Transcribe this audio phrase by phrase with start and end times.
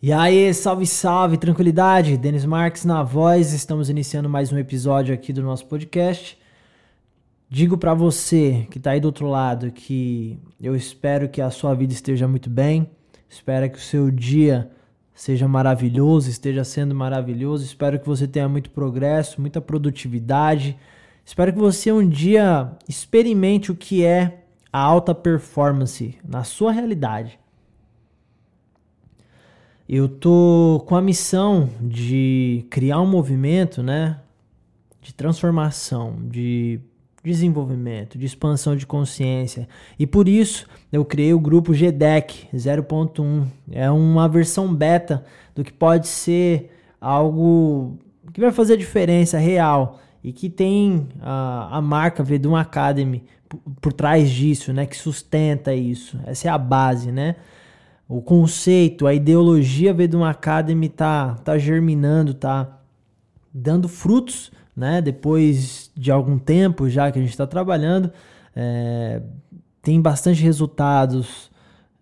[0.00, 2.16] E aí, salve, salve, tranquilidade.
[2.16, 3.52] Denis Marques na voz.
[3.52, 6.38] Estamos iniciando mais um episódio aqui do nosso podcast.
[7.50, 11.74] Digo para você que tá aí do outro lado que eu espero que a sua
[11.74, 12.88] vida esteja muito bem.
[13.28, 14.70] Espero que o seu dia
[15.12, 17.64] seja maravilhoso, esteja sendo maravilhoso.
[17.64, 20.78] Espero que você tenha muito progresso, muita produtividade.
[21.24, 27.36] Espero que você um dia experimente o que é a alta performance na sua realidade.
[29.88, 34.18] Eu tô com a missão de criar um movimento, né,
[35.00, 36.78] de transformação, de
[37.24, 39.66] desenvolvimento, de expansão de consciência.
[39.98, 43.46] E por isso eu criei o grupo GDEC 0.1.
[43.70, 45.24] É uma versão beta
[45.54, 46.70] do que pode ser
[47.00, 47.98] algo
[48.34, 53.92] que vai fazer diferença real e que tem a, a marca Vedum Academy por, por
[53.94, 56.20] trás disso, né, que sustenta isso.
[56.26, 57.36] Essa é a base, né?
[58.08, 62.80] O conceito, a ideologia Vedum Academy tá, tá germinando, tá
[63.52, 65.02] dando frutos, né?
[65.02, 68.10] Depois de algum tempo já que a gente está trabalhando,
[68.56, 69.20] é,
[69.82, 71.50] tem bastante resultados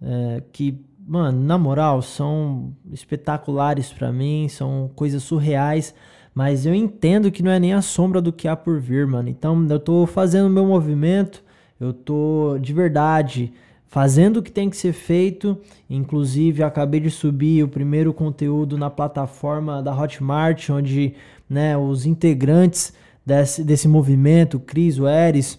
[0.00, 5.92] é, que, mano, na moral, são espetaculares para mim, são coisas surreais.
[6.32, 9.28] Mas eu entendo que não é nem a sombra do que há por vir, mano.
[9.28, 11.42] Então eu tô fazendo o meu movimento,
[11.80, 13.52] eu tô de verdade
[13.96, 15.56] fazendo o que tem que ser feito.
[15.88, 21.14] Inclusive, acabei de subir o primeiro conteúdo na plataforma da Hotmart, onde
[21.48, 22.92] né, os integrantes
[23.24, 25.58] desse, desse movimento, Cris, o Eris,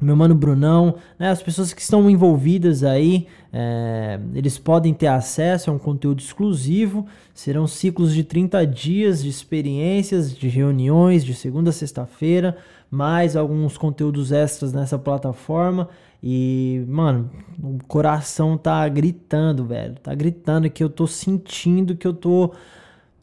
[0.00, 5.70] meu mano Brunão, né, as pessoas que estão envolvidas aí, é, eles podem ter acesso
[5.70, 7.06] a um conteúdo exclusivo.
[7.32, 12.56] Serão ciclos de 30 dias de experiências, de reuniões, de segunda a sexta-feira,
[12.90, 15.88] mais alguns conteúdos extras nessa plataforma.
[16.22, 17.30] E, mano,
[17.62, 19.94] o coração tá gritando, velho.
[20.02, 22.52] Tá gritando que eu tô sentindo que eu tô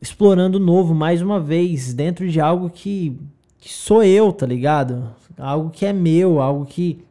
[0.02, 3.20] explorando novo mais uma vez, dentro de algo que,
[3.62, 5.14] que sou eu, tá ligado?
[5.38, 7.06] Algo que é meu, algo que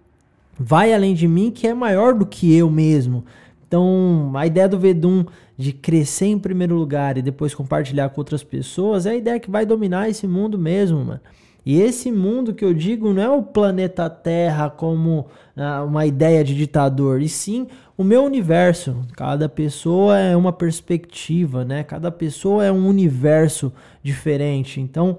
[0.59, 3.25] vai além de mim, que é maior do que eu mesmo.
[3.67, 5.25] Então, a ideia do Vedum
[5.57, 9.51] de crescer em primeiro lugar e depois compartilhar com outras pessoas é a ideia que
[9.51, 11.21] vai dominar esse mundo mesmo, mano.
[11.65, 15.27] E esse mundo que eu digo não é o planeta Terra como
[15.57, 18.97] ah, uma ideia de ditador, e sim o meu universo.
[19.13, 21.85] Cada pessoa é uma perspectiva, né?
[21.85, 24.81] Cada pessoa é um universo diferente.
[24.81, 25.19] Então,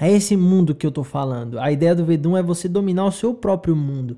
[0.00, 1.58] é esse mundo que eu tô falando.
[1.58, 4.16] A ideia do Vedum é você dominar o seu próprio mundo.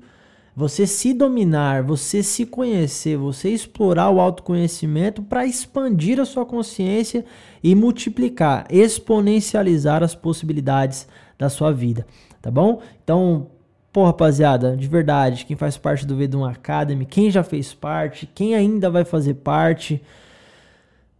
[0.55, 7.25] Você se dominar, você se conhecer, você explorar o autoconhecimento para expandir a sua consciência
[7.63, 11.07] e multiplicar, exponencializar as possibilidades
[11.39, 12.05] da sua vida,
[12.39, 12.81] tá bom?
[13.03, 13.47] Então,
[13.91, 18.53] pô, rapaziada, de verdade, quem faz parte do Vedum Academy, quem já fez parte, quem
[18.53, 20.03] ainda vai fazer parte,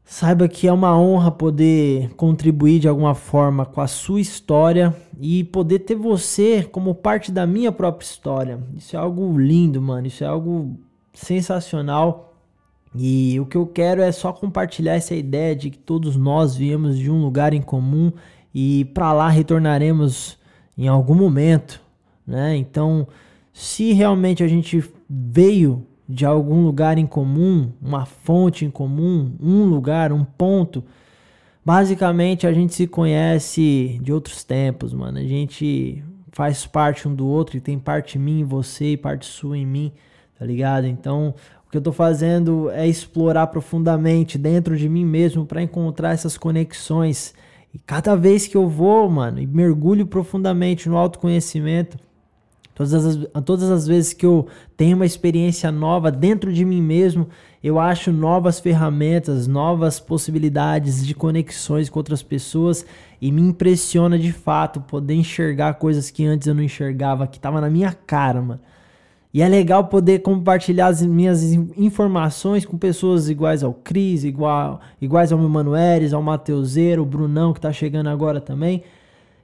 [0.06, 5.44] saiba que é uma honra poder contribuir de alguma forma com a sua história e
[5.46, 8.60] poder ter você como parte da minha própria história.
[8.76, 10.78] Isso é algo lindo, mano, isso é algo
[11.14, 12.34] sensacional.
[12.96, 16.98] E o que eu quero é só compartilhar essa ideia de que todos nós viemos
[16.98, 18.12] de um lugar em comum
[18.54, 20.38] e para lá retornaremos
[20.78, 21.82] em algum momento,
[22.26, 22.56] né?
[22.56, 23.08] Então,
[23.52, 29.64] se realmente a gente veio de algum lugar em comum, uma fonte em comum, um
[29.64, 30.84] lugar, um ponto,
[31.66, 35.18] basicamente a gente se conhece de outros tempos, mano.
[35.18, 39.26] A gente faz parte um do outro e tem parte mim em você e parte
[39.26, 39.92] sua em mim,
[40.38, 40.86] tá ligado?
[40.86, 41.34] Então,
[41.66, 46.38] o que eu tô fazendo é explorar profundamente dentro de mim mesmo para encontrar essas
[46.38, 47.34] conexões
[47.74, 51.98] e cada vez que eu vou, mano, e mergulho profundamente no autoconhecimento,
[52.74, 57.28] todas as, todas as vezes que eu tenho uma experiência nova dentro de mim mesmo,
[57.64, 62.86] eu acho novas ferramentas, novas possibilidades de conexões com outras pessoas
[63.22, 67.62] e me impressiona de fato poder enxergar coisas que antes eu não enxergava, que tava
[67.62, 68.60] na minha cara, mano.
[69.34, 71.42] E é legal poder compartilhar as minhas
[71.76, 77.52] informações com pessoas iguais ao Cris, igual, iguais ao meu Manueres, ao Mateuseiro, o Brunão
[77.52, 78.84] que tá chegando agora também.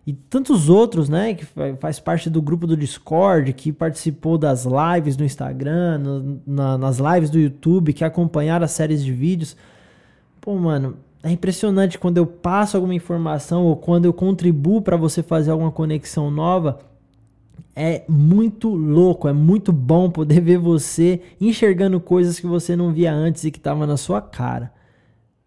[0.10, 1.46] E tantos outros, né, que
[1.80, 6.98] faz parte do grupo do Discord, que participou das lives no Instagram, no, na, nas
[6.98, 9.56] lives do YouTube, que acompanharam as séries de vídeos.
[10.42, 15.22] Pô, mano, é impressionante quando eu passo alguma informação ou quando eu contribuo para você
[15.22, 16.80] fazer alguma conexão nova
[17.76, 23.14] é muito louco, é muito bom poder ver você enxergando coisas que você não via
[23.14, 24.72] antes e que estavam na sua cara.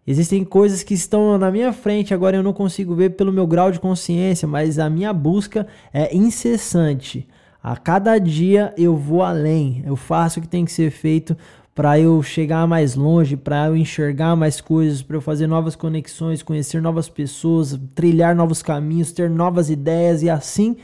[0.05, 3.71] Existem coisas que estão na minha frente, agora eu não consigo ver pelo meu grau
[3.71, 7.25] de consciência, mas a minha busca é incessante.
[7.63, 11.37] A cada dia eu vou além, eu faço o que tem que ser feito
[11.73, 16.43] para eu chegar mais longe, para eu enxergar mais coisas, para eu fazer novas conexões,
[16.43, 20.75] conhecer novas pessoas, trilhar novos caminhos, ter novas ideias e assim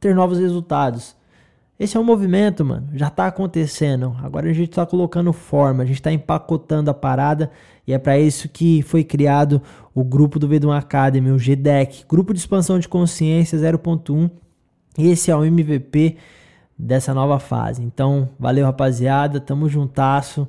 [0.00, 1.14] ter novos resultados.
[1.78, 2.88] Esse é um movimento, mano.
[2.94, 4.16] Já tá acontecendo.
[4.22, 7.50] Agora a gente tá colocando forma, a gente tá empacotando a parada
[7.86, 9.60] e é para isso que foi criado
[9.94, 14.30] o grupo do Vedum Academy, o GDEC, Grupo de Expansão de Consciência 0.1.
[14.96, 16.16] Esse é o MVP
[16.78, 17.82] dessa nova fase.
[17.82, 19.40] Então, valeu, rapaziada.
[19.40, 20.46] Tamo juntasso.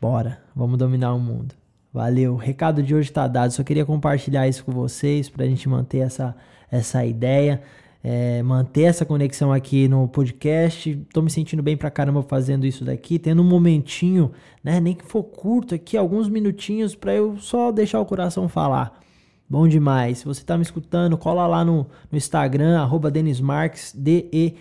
[0.00, 1.54] Bora, vamos dominar o mundo.
[1.92, 2.34] Valeu.
[2.34, 3.52] O recado de hoje tá dado.
[3.52, 6.34] Só queria compartilhar isso com vocês pra gente manter essa,
[6.70, 7.62] essa ideia
[8.06, 10.94] é, manter essa conexão aqui no podcast.
[11.10, 14.30] Tô me sentindo bem pra caramba fazendo isso daqui, tendo um momentinho,
[14.62, 14.78] né?
[14.78, 19.00] Nem que for curto aqui, alguns minutinhos para eu só deixar o coração falar.
[19.48, 20.18] Bom demais.
[20.18, 24.58] Se você tá me escutando, cola lá no, no Instagram, arroba Denis Marques, D-E-N-I-S-M-A-R-X,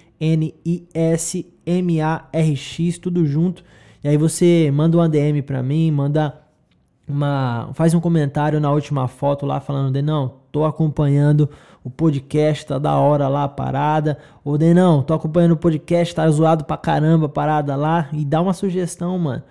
[2.98, 3.62] tudo junto.
[4.02, 6.43] E aí você manda um ADM pra mim, manda
[7.14, 7.70] uma.
[7.74, 11.50] faz um comentário na última foto lá falando de não, tô acompanhando
[11.84, 14.18] o podcast, tá da hora lá a parada.
[14.44, 18.10] Ou de não, tô acompanhando o podcast, tá zoado pra caramba a parada lá.
[18.14, 19.44] E dá uma sugestão, mano.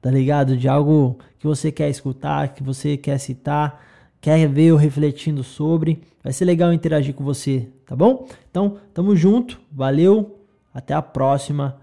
[0.00, 0.56] Tá ligado?
[0.56, 3.82] De algo que você quer escutar, que você quer citar,
[4.20, 6.02] quer ver eu refletindo sobre.
[6.22, 8.26] Vai ser legal interagir com você, tá bom?
[8.50, 10.40] Então, tamo junto, valeu,
[10.72, 11.76] até a próxima.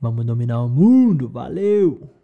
[0.00, 2.19] Vamos dominar o mundo, valeu!